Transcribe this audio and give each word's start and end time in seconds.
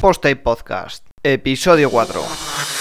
Post 0.00 0.24
Podcast, 0.44 1.02
episodio 1.24 1.90
4. 1.90 2.77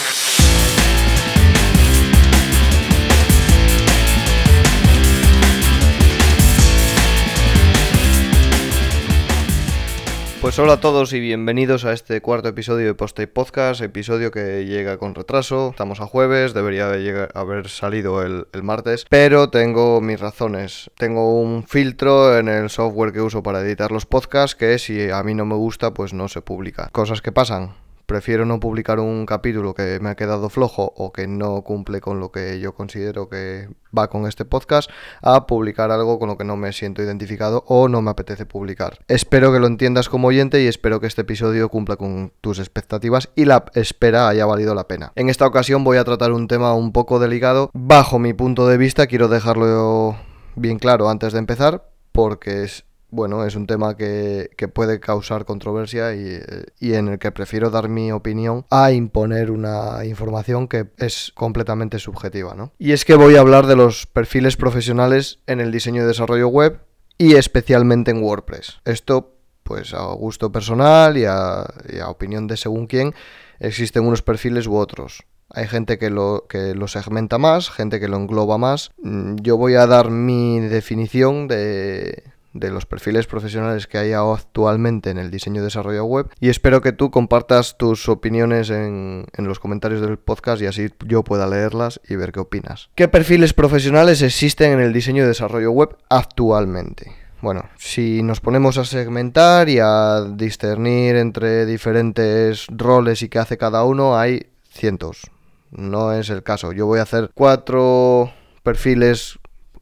Pues 10.47 10.59
hola 10.59 10.75
a 10.75 10.79
todos 10.79 11.11
y 11.11 11.19
bienvenidos 11.19 11.83
a 11.83 11.91
este 11.91 12.21
cuarto 12.21 12.47
episodio 12.47 12.87
de 12.87 12.93
Post 12.93 13.19
Podcast, 13.33 13.81
episodio 13.81 14.31
que 14.31 14.65
llega 14.65 14.97
con 14.97 15.13
retraso, 15.13 15.71
estamos 15.71 15.99
a 15.99 16.05
jueves, 16.05 16.53
debería 16.53 16.87
haber 17.33 17.67
salido 17.67 18.23
el, 18.23 18.47
el, 18.53 18.63
martes, 18.63 19.05
pero 19.09 19.49
tengo 19.49 19.99
mis 19.99 20.21
razones. 20.21 20.89
Tengo 20.97 21.37
un 21.37 21.63
filtro 21.67 22.37
en 22.37 22.47
el 22.47 22.69
software 22.69 23.11
que 23.11 23.19
uso 23.19 23.43
para 23.43 23.59
editar 23.59 23.91
los 23.91 24.05
podcasts 24.05 24.55
que 24.55 24.79
si 24.79 25.09
a 25.09 25.21
mí 25.21 25.33
no 25.33 25.45
me 25.45 25.55
gusta 25.55 25.93
pues 25.93 26.13
no 26.13 26.29
se 26.29 26.41
publica. 26.41 26.87
Cosas 26.93 27.21
que 27.21 27.33
pasan 27.33 27.73
prefiero 28.07 28.45
no 28.45 28.59
publicar 28.59 28.99
un 28.99 29.25
capítulo 29.25 29.73
que 29.73 29.99
me 29.99 30.09
ha 30.09 30.15
quedado 30.15 30.49
flojo 30.49 30.93
o 30.95 31.11
que 31.11 31.27
no 31.27 31.61
cumple 31.61 31.99
con 32.01 32.19
lo 32.19 32.31
que 32.31 32.59
yo 32.59 32.73
considero 32.73 33.27
que 33.27 33.69
va 33.95 34.09
con 34.09 34.25
este 34.27 34.45
podcast 34.45 34.89
a 35.21 35.45
publicar 35.45 35.91
algo 35.91 36.17
con 36.17 36.29
lo 36.29 36.37
que 36.37 36.45
no 36.45 36.55
me 36.55 36.71
siento 36.71 37.03
identificado 37.03 37.65
o 37.67 37.89
no 37.89 38.01
me 38.01 38.09
apetece 38.09 38.45
publicar. 38.45 38.99
Espero 39.09 39.51
que 39.51 39.59
lo 39.59 39.67
entiendas 39.67 40.07
como 40.07 40.29
oyente 40.29 40.63
y 40.63 40.67
espero 40.67 41.01
que 41.01 41.07
este 41.07 41.21
episodio 41.21 41.67
cumpla 41.67 41.97
con 41.97 42.31
tus 42.39 42.59
expectativas 42.59 43.29
y 43.35 43.43
la 43.43 43.65
espera 43.73 44.29
haya 44.29 44.45
valido 44.45 44.73
la 44.73 44.87
pena. 44.87 45.11
En 45.15 45.29
esta 45.29 45.45
ocasión 45.45 45.83
voy 45.83 45.97
a 45.97 46.05
tratar 46.05 46.31
un 46.31 46.47
tema 46.47 46.73
un 46.73 46.93
poco 46.93 47.19
delicado. 47.19 47.69
Bajo 47.73 48.19
mi 48.19 48.33
punto 48.33 48.67
de 48.67 48.77
vista 48.77 49.07
quiero 49.07 49.27
dejarlo 49.27 50.15
bien 50.55 50.79
claro 50.79 51.09
antes 51.09 51.33
de 51.33 51.39
empezar 51.39 51.89
porque 52.13 52.63
es 52.63 52.85
bueno, 53.09 53.45
es 53.45 53.55
un 53.55 53.67
tema 53.67 53.95
que, 53.95 54.49
puede 54.73 54.99
causar 54.99 55.45
controversia 55.45 56.13
y, 56.13 56.39
y, 56.79 56.93
en 56.93 57.07
el 57.07 57.19
que 57.19 57.31
prefiero 57.31 57.69
dar 57.69 57.89
mi 57.89 58.11
opinión 58.11 58.65
a 58.69 58.91
imponer 58.91 59.51
una 59.51 60.03
información 60.05 60.67
que 60.67 60.87
es 60.97 61.31
completamente 61.35 61.99
subjetiva, 61.99 62.53
¿no? 62.53 62.73
Y 62.77 62.91
es 62.91 63.05
que 63.05 63.15
voy 63.15 63.35
a 63.35 63.39
hablar 63.39 63.65
de 63.65 63.75
los 63.75 64.05
perfiles 64.07 64.57
profesionales 64.57 65.39
en 65.47 65.61
el 65.61 65.71
diseño 65.71 66.03
y 66.03 66.05
desarrollo 66.05 66.49
web 66.49 66.81
y 67.17 67.35
especialmente 67.35 68.11
en 68.11 68.21
WordPress. 68.21 68.79
Esto, 68.85 69.35
pues 69.63 69.93
a 69.93 70.03
gusto 70.13 70.51
personal 70.51 71.17
y 71.17 71.25
a, 71.25 71.65
y 71.89 71.99
a 71.99 72.09
opinión 72.09 72.47
de 72.47 72.57
según 72.57 72.87
quién, 72.87 73.13
existen 73.59 74.05
unos 74.05 74.21
perfiles 74.21 74.67
u 74.67 74.75
otros. 74.75 75.23
Hay 75.49 75.67
gente 75.67 75.97
que 75.97 76.09
lo, 76.09 76.45
que 76.49 76.75
lo 76.75 76.87
segmenta 76.87 77.37
más, 77.37 77.69
gente 77.69 77.99
que 77.99 78.09
lo 78.09 78.17
engloba 78.17 78.57
más. 78.57 78.91
Mm, 79.01 79.37
yo 79.37 79.57
voy 79.57 79.75
a 79.75 79.87
dar 79.87 80.09
mi 80.09 80.59
definición 80.59 81.47
de, 81.47 82.23
de 82.59 82.71
los 82.71 82.85
perfiles 82.85 83.27
profesionales 83.27 83.87
que 83.87 83.97
hay 83.97 84.13
actualmente 84.13 85.09
en 85.09 85.17
el 85.17 85.31
diseño 85.31 85.61
y 85.61 85.63
desarrollo 85.63 86.05
web 86.05 86.29
y 86.39 86.49
espero 86.49 86.81
que 86.81 86.91
tú 86.91 87.11
compartas 87.11 87.77
tus 87.77 88.09
opiniones 88.09 88.69
en, 88.69 89.25
en, 89.33 89.47
los 89.47 89.59
comentarios 89.59 90.01
del 90.01 90.17
podcast 90.17 90.61
y 90.61 90.65
así 90.65 90.89
yo 91.05 91.23
pueda 91.23 91.47
leerlas 91.47 91.99
y 92.07 92.15
ver 92.15 92.31
qué 92.31 92.39
opinas. 92.39 92.89
¿Qué 92.95 93.07
perfiles 93.07 93.53
profesionales 93.53 94.21
existen 94.21 94.73
en 94.73 94.79
el 94.79 94.93
diseño 94.93 95.23
y 95.23 95.27
desarrollo 95.27 95.71
web 95.71 95.97
actualmente? 96.09 97.15
Bueno, 97.41 97.69
si 97.77 98.23
nos 98.23 98.41
ponemos 98.41 98.77
a 98.79 98.85
segmentar 98.85 99.69
y 99.69 99.77
a 99.79 100.21
discernir 100.21 101.15
entre 101.15 101.67
diferentes 101.67 102.65
roles 102.69 103.21
y 103.21 103.29
qué 103.29 103.37
hace 103.37 103.57
cada 103.57 103.83
uno, 103.83 104.17
hay 104.17 104.47
cientos. 104.71 105.29
No 105.69 106.13
es 106.13 106.29
el 106.29 106.41
caso. 106.41 106.71
Yo 106.71 106.87
voy 106.87 106.99
a 106.99 107.03
hacer 107.03 107.29
cuatro 107.35 108.31
perfiles 108.63 109.37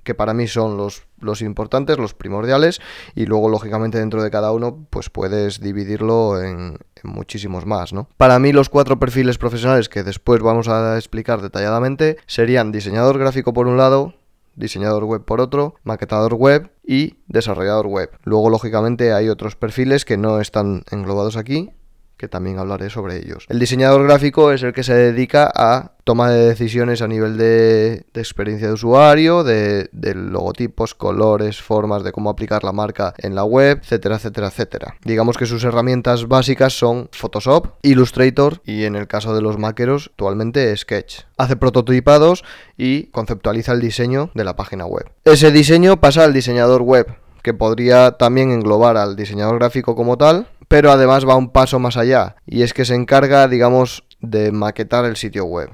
que 0.06 0.16
para 0.16 0.34
mí 0.34 0.48
son 0.48 0.78
los, 0.78 1.04
los 1.20 1.42
importantes, 1.42 1.98
los 1.98 2.14
primordiales, 2.14 2.80
y 3.16 3.26
luego, 3.26 3.50
lógicamente, 3.50 3.98
dentro 4.00 4.24
de 4.24 4.32
cada 4.32 4.54
uno, 4.54 4.88
pues 4.90 5.10
puedes 5.10 5.60
dividirlo 5.60 6.42
en, 6.42 6.78
muchísimos 7.04 7.66
más, 7.66 7.92
¿no? 7.92 8.08
Para 8.16 8.40
mí, 8.40 8.54
los 8.54 8.70
cuatro 8.70 8.98
perfiles 8.98 9.38
profesionales 9.38 9.90
que 9.90 10.04
después 10.04 10.42
vamos 10.42 10.70
a 10.70 10.96
explicar 10.96 11.42
detalladamente 11.42 12.18
serían 12.26 12.72
diseñador 12.72 13.20
gráfico 13.20 13.52
por 13.52 13.68
un 13.68 13.78
lado, 13.78 14.14
diseñador 14.56 15.04
web 15.04 15.26
por 15.26 15.42
otro, 15.42 15.76
maquetador 15.84 16.36
web 16.36 16.72
y 16.86 17.18
desarrollador 17.28 17.88
web. 17.88 18.12
Luego, 18.24 18.50
lógicamente, 18.50 19.12
hay 19.12 19.28
otros 19.28 19.56
perfiles 19.56 20.06
que 20.06 20.18
no 20.18 20.40
están 20.40 20.84
englobados 20.92 21.36
aquí, 21.36 21.72
que 22.18 22.28
también 22.28 22.60
hablaré 22.60 22.90
sobre 22.90 23.18
ellos. 23.18 23.46
El 23.50 23.60
diseñador 23.60 24.04
gráfico 24.04 24.52
es 24.52 24.64
el 24.64 24.74
que 24.74 24.84
se 24.84 24.94
dedica 24.94 25.52
a 25.54 25.92
toma 26.06 26.30
de 26.30 26.46
decisiones 26.46 27.02
a 27.02 27.08
nivel 27.08 27.36
de, 27.36 28.06
experiencia 28.14 28.68
de 28.68 28.74
usuario, 28.74 29.44
de, 29.44 29.90
logotipos, 30.14 30.94
colores, 30.94 31.62
formas 31.62 32.04
de 32.04 32.12
cómo 32.12 32.30
aplicar 32.30 32.64
la 32.64 32.72
marca 32.72 33.16
en 33.18 33.34
la 33.34 33.44
web, 33.44 33.80
etcétera, 33.82 34.16
etcétera, 34.18 34.48
etcétera. 34.48 34.96
Digamos 35.04 35.36
que 35.36 35.48
sus 35.48 35.64
herramientas 35.64 36.28
básicas 36.28 36.78
son 36.78 37.10
Photoshop, 37.12 37.74
Illustrator 37.82 38.62
y 38.64 38.84
en 38.84 38.96
el 38.96 39.08
caso 39.08 39.34
de 39.34 39.42
los 39.42 39.58
maqueros 39.58 40.12
actualmente 40.12 40.76
Sketch. 40.78 41.22
Hace 41.38 41.56
prototipados 41.56 42.44
y 42.78 43.08
conceptualiza 43.08 43.72
el 43.72 43.82
diseño 43.82 44.30
de 44.36 44.44
la 44.44 44.56
página 44.56 44.86
web. 44.86 45.10
Ese 45.24 45.52
diseño 45.52 46.00
pasa 46.00 46.24
al 46.24 46.34
diseñador 46.34 46.84
web, 46.84 47.08
que 47.42 47.54
podría 47.54 48.12
también 48.12 48.52
englobar 48.52 48.98
al 48.98 49.16
diseñador 49.16 49.60
gráfico 49.60 49.96
como 49.96 50.18
tal, 50.18 50.48
pero 50.68 50.92
además 50.92 51.28
va 51.28 51.36
un 51.36 51.52
paso 51.52 51.80
más 51.80 51.98
allá 51.98 52.36
y 52.46 52.62
es 52.64 52.74
que 52.74 52.86
se 52.86 52.96
encarga, 52.96 53.48
digamos, 53.48 54.04
de 54.22 54.52
maquetar 54.52 55.06
el 55.06 55.16
sitio 55.16 55.46
web. 55.46 55.70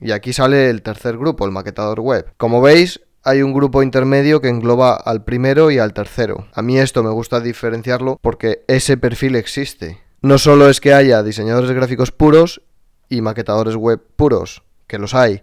Y 0.00 0.12
aquí 0.12 0.32
sale 0.32 0.70
el 0.70 0.82
tercer 0.82 1.16
grupo, 1.16 1.44
el 1.44 1.52
maquetador 1.52 2.00
web. 2.00 2.26
Como 2.36 2.60
veis, 2.60 3.00
hay 3.22 3.42
un 3.42 3.54
grupo 3.54 3.82
intermedio 3.82 4.40
que 4.40 4.48
engloba 4.48 4.94
al 4.94 5.24
primero 5.24 5.70
y 5.70 5.78
al 5.78 5.94
tercero. 5.94 6.48
A 6.52 6.60
mí 6.60 6.78
esto 6.78 7.02
me 7.02 7.10
gusta 7.10 7.40
diferenciarlo 7.40 8.18
porque 8.20 8.64
ese 8.68 8.96
perfil 8.96 9.36
existe. 9.36 9.98
No 10.20 10.38
solo 10.38 10.68
es 10.68 10.80
que 10.80 10.92
haya 10.92 11.22
diseñadores 11.22 11.70
gráficos 11.70 12.12
puros 12.12 12.62
y 13.08 13.20
maquetadores 13.22 13.76
web 13.76 14.00
puros, 14.16 14.62
que 14.86 14.98
los 14.98 15.14
hay, 15.14 15.42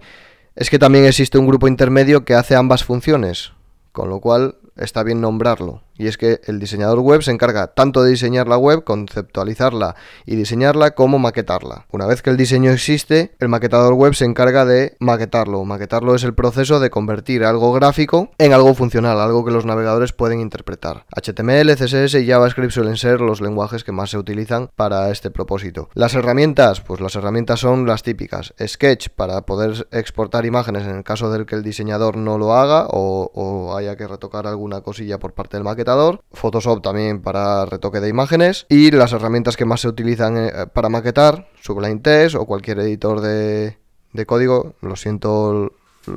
es 0.56 0.70
que 0.70 0.80
también 0.80 1.06
existe 1.06 1.38
un 1.38 1.48
grupo 1.48 1.68
intermedio 1.68 2.26
que 2.26 2.36
hace 2.36 2.56
ambas 2.56 2.84
funciones, 2.84 3.54
con 3.92 4.10
lo 4.10 4.20
cual 4.20 4.58
está 4.76 5.04
bien 5.04 5.22
nombrarlo. 5.22 5.84
Y 5.98 6.08
es 6.08 6.18
que 6.18 6.42
el 6.46 6.60
diseñador 6.60 7.00
web 7.00 7.22
se 7.22 7.32
encarga 7.32 7.68
tanto 7.68 8.04
de 8.04 8.12
diseñar 8.12 8.48
la 8.48 8.58
web, 8.58 8.84
conceptualizarla 8.84 9.96
y 10.26 10.36
diseñarla, 10.36 10.92
como 10.92 11.20
maquetarla. 11.20 11.86
Una 11.92 12.08
vez 12.08 12.22
que 12.22 12.30
el 12.30 12.38
diseño 12.38 12.72
existe, 12.72 13.32
el 13.40 13.50
maquetador 13.50 13.94
web 13.94 14.14
se 14.14 14.26
encarga 14.26 14.66
de 14.66 14.96
maquetarlo. 15.00 15.64
Maquetarlo 15.66 16.16
es 16.16 16.24
el 16.24 16.34
proceso 16.34 16.80
de 16.80 16.90
convertir 16.90 17.44
algo 17.44 17.74
gráfico 17.74 18.32
en 18.38 18.54
algo 18.54 18.74
funcional, 18.74 19.20
algo 19.20 19.46
que 19.46 19.52
los 19.52 19.66
navegadores 19.66 20.14
pueden 20.14 20.40
interpretar. 20.40 21.06
HTML, 21.16 21.76
CSS 21.76 22.16
y 22.16 22.28
JavaScript 22.28 22.72
suelen 22.72 22.98
ser 22.98 23.22
los 23.22 23.42
lenguajes 23.42 23.84
que 23.84 23.92
más 23.92 24.10
se 24.10 24.18
utilizan 24.18 24.70
para 24.76 25.10
este 25.12 25.32
propósito. 25.32 25.90
Las 25.94 26.14
herramientas, 26.16 26.82
pues 26.82 27.02
las 27.02 27.16
herramientas 27.16 27.60
son 27.60 27.86
las 27.86 28.04
típicas. 28.04 28.54
Sketch 28.66 29.10
para 29.10 29.42
poder 29.42 29.88
exportar 29.92 30.46
imágenes 30.46 30.84
en 30.84 30.96
el 30.96 31.04
caso 31.04 31.32
del 31.32 31.46
que 31.46 31.56
el 31.56 31.64
diseñador 31.64 32.18
no 32.18 32.38
lo 32.38 32.54
haga 32.54 32.88
o, 32.90 33.76
haya 33.78 33.96
que 33.96 34.08
retocar 34.08 34.48
alguna 34.48 34.82
cosilla 34.82 35.20
por 35.20 35.34
parte 35.34 35.58
del 35.58 35.64
maquetador 35.64 35.91
Photoshop 36.32 36.82
también 36.82 37.22
para 37.22 37.66
retoque 37.66 38.00
de 38.00 38.10
imágenes 38.10 38.66
y 38.70 38.92
las 38.92 39.14
herramientas 39.14 39.58
que 39.58 39.66
más 39.66 39.82
se 39.82 39.88
utilizan 39.88 40.38
eh, 40.38 40.52
para 40.74 40.90
maquetar, 40.90 41.48
Sublime 41.62 42.00
Text 42.02 42.36
o 42.36 42.46
cualquier 42.46 42.80
editor 42.80 43.22
de, 43.22 43.78
código. 44.26 44.76
Lo 44.82 44.96
siento 44.96 45.74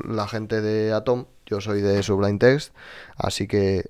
la 0.07 0.27
gente 0.27 0.61
de 0.61 0.93
Atom, 0.93 1.25
yo 1.45 1.61
soy 1.61 1.81
de 1.81 2.01
Sublime 2.03 2.39
Text, 2.39 2.73
así 3.17 3.47
que 3.47 3.89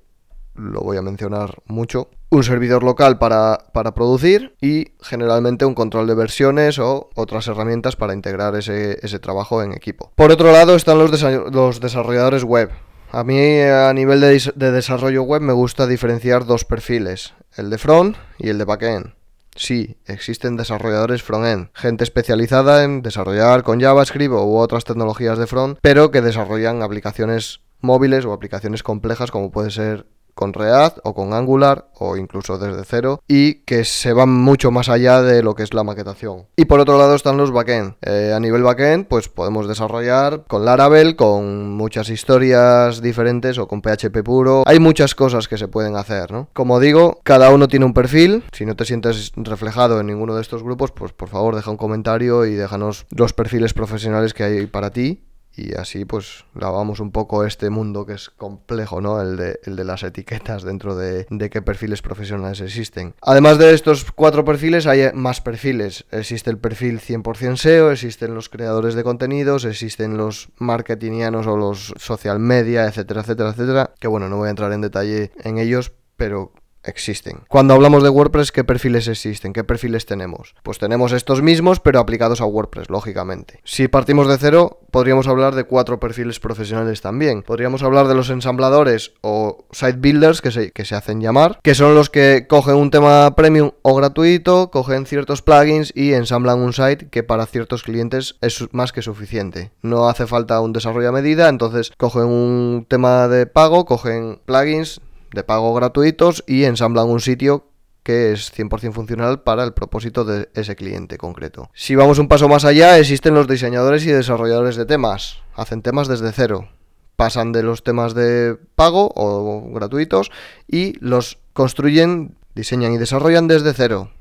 lo 0.55 0.81
voy 0.81 0.97
a 0.97 1.01
mencionar 1.01 1.61
mucho. 1.65 2.09
Un 2.29 2.43
servidor 2.43 2.83
local 2.83 3.17
para, 3.17 3.59
producir 3.93 4.55
y 4.61 4.93
generalmente 5.01 5.65
un 5.65 5.75
control 5.75 6.07
de 6.07 6.15
versiones 6.15 6.79
o 6.79 7.09
otras 7.15 7.47
herramientas 7.47 7.95
para 7.95 8.13
integrar 8.13 8.55
ese, 8.55 9.19
trabajo 9.19 9.61
en 9.61 9.73
equipo. 9.73 10.11
Por 10.15 10.31
otro 10.31 10.51
lado 10.51 10.75
están 10.75 10.97
los, 10.97 11.21
los 11.21 11.79
desarrolladores 11.79 12.43
web. 12.43 12.71
A 13.15 13.23
mí 13.23 13.61
a 13.61 13.93
nivel 13.93 14.19
de, 14.19 14.71
desarrollo 14.73 15.23
web 15.23 15.41
me 15.41 15.53
gusta 15.53 15.87
diferenciar 15.87 16.45
dos 16.45 16.65
perfiles, 16.65 17.33
el 17.55 17.69
de 17.69 17.77
front 17.77 18.17
y 18.37 18.49
el 18.49 18.57
de 18.57 18.65
backend. 18.65 19.13
Sí, 19.55 19.95
existen 20.05 20.57
desarrolladores 20.57 21.23
front-end, 21.23 21.69
gente 21.73 22.03
especializada 22.03 22.83
en 22.83 23.03
desarrollar 23.03 23.63
con 23.63 23.79
JavaScript 23.79 24.33
u 24.33 24.57
otras 24.57 24.83
tecnologías 24.83 25.37
de 25.37 25.47
front, 25.47 25.79
pero 25.81 26.11
que 26.11 26.19
desarrollan 26.19 26.83
aplicaciones 26.83 27.61
móviles 27.79 28.25
o 28.25 28.33
aplicaciones 28.33 28.83
complejas 28.83 29.31
como 29.31 29.49
puede 29.49 29.71
ser 29.71 30.07
con 30.35 30.53
React 30.53 30.99
o 31.03 31.13
con 31.15 31.33
Angular 31.33 31.87
o 31.97 32.17
incluso 32.17 32.57
desde 32.57 32.83
cero 32.85 33.21
y 33.27 33.55
que 33.65 33.85
se 33.85 34.13
van 34.13 34.29
mucho 34.29 34.69
más 34.69 34.89
allá 34.89 35.21
de 35.21 35.41
lo 35.41 35.55
que 35.55 35.63
es 35.63 35.73
la 35.73 35.83
maquetación. 35.83 36.45
Y 36.55 36.65
por 36.65 36.79
otro 36.79 36.97
lado 36.97 37.15
están 37.15 37.37
los 37.37 37.51
backend. 37.51 37.95
Eh, 38.01 38.33
a 38.35 38.39
nivel 38.39 38.61
backend 38.61 39.07
pues 39.07 39.29
podemos 39.29 39.67
desarrollar 39.67 40.43
con 40.47 40.65
Laravel, 40.65 41.15
con 41.15 41.71
muchas 41.71 42.09
historias 42.09 43.01
diferentes 43.01 43.57
o 43.57 43.67
con 43.67 43.81
PHP 43.81 44.23
puro. 44.23 44.63
Hay 44.67 44.79
muchas 44.79 45.15
cosas 45.15 45.47
que 45.47 45.57
se 45.57 45.67
pueden 45.67 45.95
hacer, 45.95 46.31
¿no? 46.31 46.49
Como 46.53 46.79
digo, 46.79 47.19
cada 47.23 47.49
uno 47.51 47.67
tiene 47.67 47.85
un 47.85 47.93
perfil. 47.93 48.43
Si 48.51 48.65
no 48.65 48.75
te 48.75 48.85
sientes 48.85 49.31
reflejado 49.35 49.99
en 49.99 50.07
ninguno 50.07 50.35
de 50.35 50.41
estos 50.41 50.63
grupos, 50.63 50.91
pues 50.91 51.13
por 51.13 51.29
favor 51.29 51.55
deja 51.55 51.71
un 51.71 51.77
comentario 51.77 52.45
y 52.45 52.55
déjanos 52.55 53.05
los 53.09 53.33
perfiles 53.33 53.73
profesionales 53.73 54.33
que 54.33 54.43
hay 54.43 54.67
para 54.67 54.91
ti 54.91 55.21
y 55.55 55.75
así 55.75 56.05
pues 56.05 56.45
lavamos 56.53 56.99
un 56.99 57.11
poco 57.11 57.45
este 57.45 57.69
mundo 57.69 58.05
que 58.05 58.13
es 58.13 58.29
complejo, 58.29 59.01
¿no? 59.01 59.21
El 59.21 59.37
de, 59.37 59.59
el 59.63 59.75
de 59.75 59.83
las 59.83 60.03
etiquetas 60.03 60.63
dentro 60.63 60.95
de, 60.95 61.27
de, 61.29 61.49
qué 61.49 61.61
perfiles 61.61 62.01
profesionales 62.01 62.61
existen. 62.61 63.15
Además 63.21 63.57
de 63.57 63.73
estos 63.73 64.11
cuatro 64.11 64.43
perfiles 64.45 64.87
hay 64.87 65.11
más 65.13 65.41
perfiles. 65.41 66.05
Existe 66.11 66.49
el 66.49 66.57
perfil 66.57 66.99
100% 66.99 67.57
SEO, 67.57 67.91
existen 67.91 68.35
los 68.35 68.49
creadores 68.49 68.95
de 68.95 69.03
contenidos, 69.03 69.65
existen 69.65 70.17
los 70.17 70.49
marketingianos 70.57 71.47
o 71.47 71.57
los 71.57 71.93
social 71.97 72.39
media, 72.39 72.85
etcétera, 72.85 73.21
etcétera, 73.21 73.49
etcétera. 73.49 73.91
Que 73.99 74.07
bueno, 74.07 74.29
no 74.29 74.37
voy 74.37 74.47
a 74.47 74.51
entrar 74.51 74.71
en 74.73 74.81
detalle 74.81 75.31
en 75.43 75.57
ellos, 75.57 75.93
pero 76.17 76.51
existen. 76.85 77.41
Cuando 77.47 77.73
hablamos 77.73 78.03
de 78.03 78.09
WordPress, 78.09 78.51
¿qué 78.51 78.63
perfiles 78.63 79.07
existen? 79.07 79.53
¿Qué 79.53 79.63
perfiles 79.63 80.05
tenemos? 80.05 80.55
Pues 80.63 80.77
tenemos 80.77 81.11
estos 81.11 81.41
mismos, 81.41 81.79
pero 81.79 81.99
aplicados 81.99 82.41
a 82.41 82.45
WordPress, 82.45 82.89
lógicamente. 82.89 83.59
Si 83.63 83.87
partimos 83.87 84.27
de 84.27 84.37
cero, 84.37 84.79
podríamos 84.91 85.27
hablar 85.27 85.55
de 85.55 85.65
cuatro 85.65 85.99
perfiles 85.99 86.39
profesionales 86.39 87.01
también. 87.01 87.43
Podríamos 87.43 87.83
hablar 87.83 88.07
de 88.07 88.15
los 88.15 88.29
ensambladores 88.29 89.13
o 89.21 89.65
site 89.71 89.97
builders, 89.99 90.41
que 90.41 90.51
se, 90.51 90.71
que 90.71 90.85
se 90.85 90.95
hacen 90.95 91.21
llamar, 91.21 91.59
que 91.61 91.75
son 91.75 91.95
los 91.95 92.09
que 92.09 92.45
cogen 92.47 92.75
un 92.75 92.91
tema 92.91 93.35
premium 93.35 93.71
o 93.81 93.95
gratuito, 93.95 94.71
cogen 94.71 95.05
ciertos 95.05 95.41
plugins 95.41 95.91
y 95.95 96.13
ensamblan 96.13 96.59
un 96.59 96.73
site 96.73 97.09
que 97.09 97.23
para 97.23 97.45
ciertos 97.45 97.83
clientes 97.83 98.35
es 98.41 98.67
más 98.71 98.91
que 98.91 99.01
suficiente. 99.01 99.71
No 99.81 100.07
hace 100.07 100.27
falta 100.27 100.61
un 100.61 100.73
desarrollo 100.73 101.09
a 101.09 101.13
medida, 101.13 101.49
entonces 101.49 101.91
cogen 101.97 102.25
un 102.25 102.85
tema 102.87 103.27
de 103.27 103.45
pago, 103.47 103.85
cogen 103.85 104.39
plugins, 104.45 105.01
de 105.35 105.43
pago 105.43 105.73
gratuitos 105.75 106.43
y 106.47 106.63
ensamblan 106.63 107.07
un 107.07 107.19
sitio 107.19 107.67
que 108.05 108.31
es 108.31 108.53
100% 108.55 108.93
funcional 108.93 109.41
para 109.41 109.63
el 109.63 109.73
propósito 109.73 110.25
de 110.25 110.49
ese 110.53 110.75
cliente 110.75 111.17
concreto. 111.17 111.71
Si 111.73 111.95
vamos 111.95 112.19
un 112.19 112.27
paso 112.27 112.47
más 112.47 112.63
allá, 112.63 112.99
existen 112.99 113.33
los 113.33 113.47
diseñadores 113.47 114.05
y 114.05 114.11
desarrolladores 114.11 114.75
de 114.75 114.85
temas. 114.85 115.39
Hacen 115.55 115.81
temas 115.81 116.07
desde 116.07 116.31
cero. 116.31 116.69
Pasan 117.15 117.51
de 117.51 117.63
los 117.63 117.83
temas 117.83 118.13
de 118.13 118.57
pago 118.75 119.11
o 119.15 119.71
gratuitos 119.73 120.31
y 120.67 120.93
los 120.99 121.39
construyen, 121.53 122.35
diseñan 122.53 122.93
y 122.93 122.97
desarrollan 122.99 123.47
desde 123.47 123.73
cero. 123.73 124.11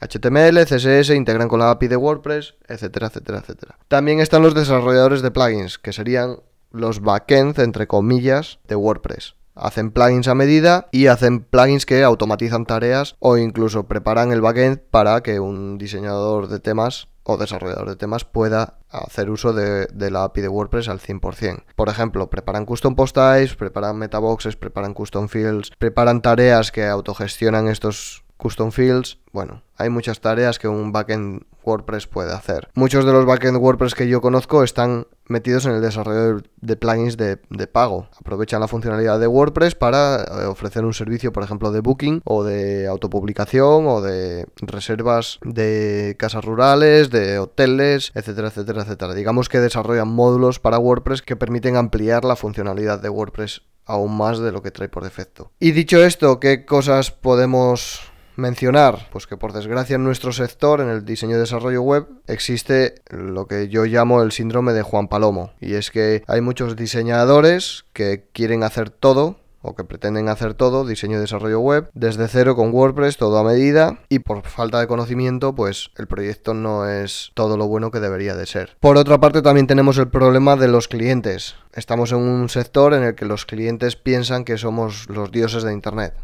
HTML, 0.00 0.64
CSS, 0.64 1.10
integran 1.10 1.48
con 1.48 1.60
la 1.60 1.70
API 1.70 1.88
de 1.88 1.96
WordPress, 1.96 2.54
etcétera, 2.66 3.08
etcétera, 3.08 3.38
etcétera. 3.38 3.78
También 3.88 4.20
están 4.20 4.42
los 4.42 4.54
desarrolladores 4.54 5.20
de 5.20 5.30
plugins, 5.30 5.78
que 5.78 5.92
serían 5.92 6.38
los 6.70 7.00
backends, 7.00 7.58
entre 7.58 7.86
comillas, 7.86 8.58
de 8.66 8.76
WordPress. 8.76 9.34
Hacen 9.54 9.90
plugins 9.90 10.28
a 10.28 10.34
medida 10.34 10.88
y 10.92 11.06
hacen 11.06 11.44
plugins 11.44 11.86
que 11.86 12.02
automatizan 12.02 12.66
tareas 12.66 13.16
o 13.18 13.36
incluso 13.36 13.84
preparan 13.84 14.32
el 14.32 14.40
backend 14.40 14.80
para 14.90 15.22
que 15.22 15.40
un 15.40 15.78
diseñador 15.78 16.48
de 16.48 16.58
temas 16.58 17.08
o 17.24 17.36
desarrollador 17.36 17.88
de 17.88 17.96
temas 17.96 18.24
pueda 18.24 18.78
hacer 18.90 19.30
uso 19.30 19.52
de, 19.52 20.10
la 20.10 20.24
API 20.24 20.40
de 20.40 20.48
WordPress 20.48 20.88
al 20.88 21.00
100%. 21.00 21.64
Por 21.76 21.88
ejemplo, 21.88 22.28
preparan 22.30 22.66
custom 22.66 22.94
post 22.94 23.14
types, 23.14 23.54
preparan 23.54 23.96
metaboxes, 23.96 24.56
preparan 24.56 24.94
custom 24.94 25.28
fields, 25.28 25.70
preparan 25.78 26.22
tareas 26.22 26.72
que 26.72 26.86
autogestionan 26.86 27.68
estos 27.68 28.24
custom 28.36 28.72
fields. 28.72 29.18
Bueno, 29.32 29.62
hay 29.76 29.88
muchas 29.88 30.20
tareas 30.20 30.58
que 30.58 30.68
un 30.68 30.92
backend 30.92 31.44
WordPress 31.64 32.06
puede 32.06 32.32
hacer. 32.32 32.68
Muchos 32.74 33.04
de 33.04 33.12
los 33.12 33.26
backend 33.26 33.58
WordPress 33.58 33.94
que 33.94 34.08
yo 34.08 34.20
conozco 34.20 34.62
están 34.62 35.06
metidos 35.28 35.66
en 35.66 35.72
el 35.72 35.80
desarrollo 35.80 36.42
de 36.60 36.76
plugins 36.76 37.16
de, 37.16 37.36
pago. 37.66 38.08
Aprovechan 38.20 38.60
la 38.60 38.68
funcionalidad 38.68 39.18
de 39.18 39.26
WordPress 39.26 39.74
para 39.74 40.22
eh, 40.22 40.46
ofrecer 40.46 40.84
un 40.84 40.94
servicio, 40.94 41.32
por 41.32 41.42
ejemplo, 41.42 41.72
de 41.72 41.80
booking 41.80 42.22
o 42.24 42.44
de 42.44 42.86
autopublicación 42.86 43.86
o 43.86 44.00
de 44.00 44.46
reservas 44.60 45.38
de 45.42 46.16
casas 46.18 46.44
rurales, 46.44 47.10
de 47.10 47.38
hoteles, 47.38 48.12
etcétera, 48.14 48.48
etcétera, 48.48 48.82
etcétera. 48.82 49.14
Digamos 49.14 49.48
que 49.48 49.60
desarrollan 49.60 50.08
módulos 50.08 50.58
para 50.58 50.78
WordPress 50.78 51.22
que 51.22 51.36
permiten 51.36 51.76
ampliar 51.76 52.24
la 52.24 52.36
funcionalidad 52.36 53.00
de 53.00 53.08
WordPress 53.08 53.62
aún 53.84 54.16
más 54.16 54.38
de 54.38 54.52
lo 54.52 54.62
que 54.62 54.70
trae 54.70 54.88
por 54.88 55.04
defecto. 55.04 55.50
Y 55.58 55.72
dicho 55.72 56.02
esto, 56.04 56.38
¿qué 56.38 56.64
cosas 56.64 57.10
podemos 57.10 58.11
mencionar, 58.36 59.08
pues 59.10 59.26
que 59.26 59.36
por 59.36 59.52
desgracia 59.52 59.96
en 59.96 60.04
nuestro 60.04 60.32
sector, 60.32 60.80
en 60.80 60.88
el 60.88 61.04
diseño 61.04 61.36
y 61.36 61.40
desarrollo 61.40 61.82
web, 61.82 62.06
existe 62.26 62.96
lo 63.10 63.46
que 63.46 63.68
yo 63.68 63.84
llamo 63.84 64.22
el 64.22 64.32
síndrome 64.32 64.72
de 64.72 64.82
Juan 64.82 65.08
Palomo. 65.08 65.52
Y 65.60 65.74
es 65.74 65.90
que 65.90 66.22
hay 66.26 66.40
muchos 66.40 66.76
diseñadores 66.76 67.84
que 67.92 68.24
quieren 68.32 68.62
hacer 68.62 68.90
todo 68.90 69.36
o 69.62 69.74
que 69.74 69.84
pretenden 69.84 70.28
hacer 70.28 70.54
todo, 70.54 70.84
diseño 70.84 71.18
y 71.18 71.20
desarrollo 71.20 71.60
web, 71.60 71.88
desde 71.94 72.28
cero 72.28 72.56
con 72.56 72.74
WordPress, 72.74 73.16
todo 73.16 73.38
a 73.38 73.44
medida, 73.44 74.00
y 74.08 74.18
por 74.18 74.42
falta 74.42 74.80
de 74.80 74.88
conocimiento, 74.88 75.54
pues 75.54 75.90
el 75.96 76.08
proyecto 76.08 76.52
no 76.52 76.88
es 76.88 77.30
todo 77.34 77.56
lo 77.56 77.68
bueno 77.68 77.90
que 77.90 78.00
debería 78.00 78.34
de 78.34 78.46
ser. 78.46 78.76
Por 78.80 78.96
otra 78.96 79.20
parte, 79.20 79.40
también 79.40 79.68
tenemos 79.68 79.98
el 79.98 80.08
problema 80.08 80.56
de 80.56 80.68
los 80.68 80.88
clientes. 80.88 81.54
Estamos 81.74 82.12
en 82.12 82.18
un 82.18 82.48
sector 82.48 82.92
en 82.92 83.04
el 83.04 83.14
que 83.14 83.24
los 83.24 83.46
clientes 83.46 83.94
piensan 83.96 84.44
que 84.44 84.58
somos 84.58 85.08
los 85.08 85.30
dioses 85.30 85.62
de 85.62 85.72
Internet. 85.72 86.14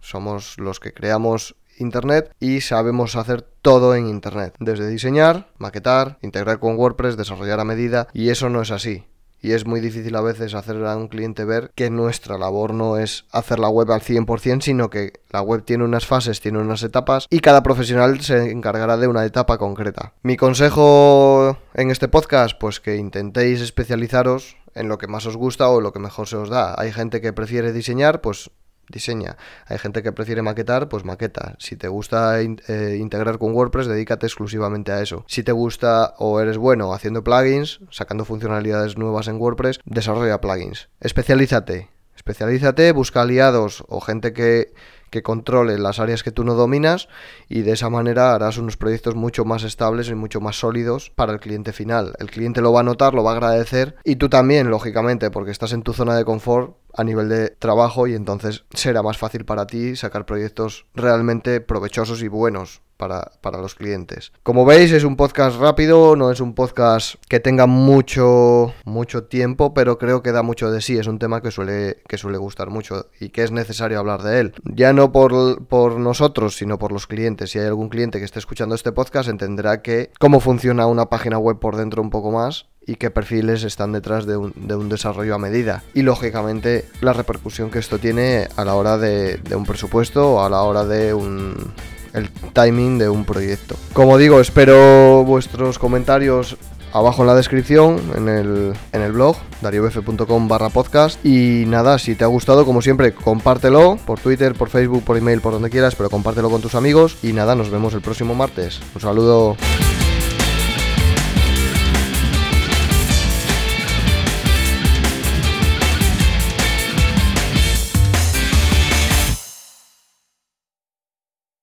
Somos 0.00 0.58
los 0.58 0.80
que 0.80 0.92
creamos 0.92 1.56
Internet 1.80 2.34
y 2.40 2.60
sabemos 2.60 3.16
hacer 3.16 3.42
todo 3.42 3.94
en 3.94 4.06
Internet, 4.06 4.54
desde 4.60 4.88
diseñar, 4.88 5.48
maquetar, 5.58 6.18
integrar 6.22 6.58
con 6.60 6.76
WordPress, 6.76 7.16
desarrollar 7.16 7.60
a 7.60 7.64
medida, 7.64 8.08
y 8.12 8.28
eso 8.28 8.48
no 8.48 8.62
es 8.62 8.70
así. 8.70 9.06
Y 9.42 9.52
es 9.52 9.66
muy 9.66 9.80
difícil 9.80 10.14
a 10.16 10.20
veces 10.20 10.52
hacer 10.52 10.84
a 10.84 10.94
un 10.96 11.08
cliente 11.08 11.46
ver 11.46 11.72
que 11.74 11.88
nuestra 11.88 12.36
labor 12.36 12.74
no 12.74 12.98
es 12.98 13.24
hacer 13.32 13.58
la 13.58 13.70
web 13.70 13.90
al 13.90 14.02
100%, 14.02 14.60
sino 14.60 14.90
que 14.90 15.14
la 15.30 15.40
web 15.40 15.64
tiene 15.64 15.84
unas 15.84 16.06
fases, 16.06 16.40
tiene 16.42 16.58
unas 16.58 16.82
etapas 16.82 17.26
y 17.30 17.40
cada 17.40 17.62
profesional 17.62 18.20
se 18.20 18.50
encargará 18.50 18.98
de 18.98 19.08
una 19.08 19.24
etapa 19.24 19.56
concreta. 19.56 20.12
Mi 20.22 20.36
consejo 20.36 21.56
en 21.72 21.90
este 21.90 22.08
podcast, 22.08 22.58
pues 22.60 22.80
que 22.80 22.96
intentéis 22.96 23.62
especializaros 23.62 24.58
en 24.74 24.88
lo 24.88 24.98
que 24.98 25.06
más 25.06 25.24
os 25.24 25.38
gusta 25.38 25.70
o 25.70 25.80
lo 25.80 25.92
que 25.92 26.00
mejor 26.00 26.28
se 26.28 26.36
os 26.36 26.50
da. 26.50 26.74
Hay 26.76 26.92
gente 26.92 27.22
que 27.22 27.32
prefiere 27.32 27.72
diseñar, 27.72 28.20
pues 28.20 28.50
diseña. 28.90 29.36
Hay 29.66 29.78
gente 29.78 30.02
que 30.02 30.12
prefiere 30.12 30.42
maquetar, 30.42 30.88
pues 30.88 31.04
maqueta. 31.04 31.54
Si 31.58 31.76
te 31.76 31.88
gusta 31.88 32.40
eh, 32.40 32.96
integrar 32.98 33.38
con 33.38 33.52
WordPress, 33.52 33.86
dedícate 33.86 34.26
exclusivamente 34.26 34.92
a 34.92 35.00
eso. 35.00 35.24
Si 35.26 35.42
te 35.42 35.52
gusta 35.52 36.14
o 36.18 36.40
eres 36.40 36.58
bueno 36.58 36.92
haciendo 36.92 37.24
plugins, 37.24 37.80
sacando 37.90 38.24
funcionalidades 38.24 38.98
nuevas 38.98 39.28
en 39.28 39.36
WordPress, 39.36 39.80
desarrolla 39.84 40.40
plugins. 40.40 40.88
Especialízate. 41.00 41.88
Especialízate, 42.16 42.92
busca 42.92 43.22
aliados 43.22 43.82
o 43.88 44.00
gente 44.00 44.34
que 44.34 44.74
que 45.10 45.22
controle 45.22 45.78
las 45.78 45.98
áreas 45.98 46.22
que 46.22 46.32
tú 46.32 46.44
no 46.44 46.54
dominas 46.54 47.08
y 47.48 47.62
de 47.62 47.72
esa 47.72 47.90
manera 47.90 48.34
harás 48.34 48.58
unos 48.58 48.76
proyectos 48.76 49.14
mucho 49.14 49.44
más 49.44 49.64
estables 49.64 50.08
y 50.08 50.14
mucho 50.14 50.40
más 50.40 50.58
sólidos 50.58 51.10
para 51.10 51.32
el 51.32 51.40
cliente 51.40 51.72
final. 51.72 52.14
El 52.18 52.30
cliente 52.30 52.62
lo 52.62 52.72
va 52.72 52.80
a 52.80 52.84
notar, 52.84 53.14
lo 53.14 53.24
va 53.24 53.32
a 53.32 53.34
agradecer 53.34 53.96
y 54.04 54.16
tú 54.16 54.28
también, 54.28 54.70
lógicamente, 54.70 55.30
porque 55.30 55.50
estás 55.50 55.72
en 55.72 55.82
tu 55.82 55.92
zona 55.92 56.16
de 56.16 56.24
confort 56.24 56.76
a 56.94 57.04
nivel 57.04 57.28
de 57.28 57.50
trabajo 57.50 58.06
y 58.06 58.14
entonces 58.14 58.64
será 58.72 59.02
más 59.02 59.18
fácil 59.18 59.44
para 59.44 59.66
ti 59.66 59.96
sacar 59.96 60.26
proyectos 60.26 60.86
realmente 60.94 61.60
provechosos 61.60 62.22
y 62.22 62.28
buenos 62.28 62.82
para, 63.00 63.32
para, 63.40 63.58
los 63.58 63.74
clientes. 63.74 64.30
Como 64.42 64.66
veis, 64.66 64.92
es 64.92 65.04
un 65.04 65.16
podcast 65.16 65.58
rápido, 65.58 66.14
no 66.16 66.30
es 66.30 66.40
un 66.40 66.54
podcast 66.54 67.14
que 67.28 67.40
tenga 67.40 67.66
mucho, 67.66 68.74
mucho 68.84 69.24
tiempo, 69.24 69.72
pero 69.72 69.96
creo 69.96 70.22
que 70.22 70.32
da 70.32 70.42
mucho 70.42 70.70
de 70.70 70.82
sí. 70.82 70.98
Es 70.98 71.06
un 71.06 71.18
tema 71.18 71.40
que 71.40 71.50
suele, 71.50 72.02
que 72.06 72.18
suele 72.18 72.36
gustar 72.36 72.68
mucho 72.68 73.06
y 73.18 73.30
que 73.30 73.42
es 73.42 73.52
necesario 73.52 73.98
hablar 73.98 74.22
de 74.22 74.40
él. 74.40 74.52
Ya 74.64 74.92
no 74.92 75.12
por, 75.12 75.66
por 75.66 75.98
nosotros, 75.98 76.56
sino 76.56 76.78
por 76.78 76.92
los 76.92 77.06
clientes. 77.06 77.50
Si 77.50 77.58
hay 77.58 77.66
algún 77.66 77.88
cliente 77.88 78.18
que 78.18 78.26
esté 78.26 78.38
escuchando 78.38 78.74
este 78.74 78.92
podcast, 78.92 79.30
entenderá 79.30 79.80
que 79.80 80.10
cómo 80.18 80.40
funciona 80.40 80.86
una 80.86 81.06
página 81.06 81.38
web 81.38 81.58
por 81.58 81.76
dentro 81.76 82.02
un 82.02 82.10
poco 82.10 82.30
más 82.30 82.66
y 82.86 82.96
qué 82.96 83.10
perfiles 83.10 83.62
están 83.64 83.92
detrás 83.92 84.26
de 84.26 84.36
un, 84.36 84.52
de 84.56 84.74
un, 84.74 84.90
desarrollo 84.90 85.34
a 85.34 85.38
medida. 85.38 85.82
Y 85.94 86.02
lógicamente 86.02 86.86
la 87.00 87.12
repercusión 87.14 87.70
que 87.70 87.78
esto 87.78 87.98
tiene 87.98 88.48
a 88.56 88.64
la 88.64 88.74
hora 88.74 88.98
de, 88.98 89.38
de 89.38 89.56
un 89.56 89.64
presupuesto 89.64 90.34
o 90.34 90.44
a 90.44 90.50
la 90.50 90.62
hora 90.62 90.84
de 90.84 91.14
un, 91.14 91.72
el 92.14 92.30
timing 92.52 92.98
de 92.98 93.08
un 93.08 93.24
proyecto. 93.24 93.76
Como 93.92 94.18
digo, 94.18 94.40
espero 94.40 95.24
vuestros 95.24 95.78
comentarios 95.78 96.56
abajo 96.92 97.22
en 97.22 97.28
la 97.28 97.34
descripción, 97.34 98.00
en 98.16 98.28
el, 98.28 98.72
en 98.92 99.02
el 99.02 99.12
blog, 99.12 99.36
dariobf.com 99.60 100.48
barra 100.48 100.70
podcast. 100.70 101.24
Y 101.24 101.64
nada, 101.66 101.98
si 101.98 102.14
te 102.14 102.24
ha 102.24 102.28
gustado, 102.28 102.64
como 102.64 102.82
siempre, 102.82 103.12
compártelo 103.12 103.98
por 104.06 104.20
Twitter, 104.20 104.54
por 104.54 104.68
Facebook, 104.68 105.04
por 105.04 105.16
email, 105.16 105.40
por 105.40 105.52
donde 105.52 105.70
quieras, 105.70 105.94
pero 105.94 106.10
compártelo 106.10 106.50
con 106.50 106.60
tus 106.60 106.74
amigos. 106.74 107.16
Y 107.22 107.32
nada, 107.32 107.54
nos 107.54 107.70
vemos 107.70 107.94
el 107.94 108.00
próximo 108.00 108.34
martes. 108.34 108.80
Un 108.94 109.00
saludo. 109.00 109.56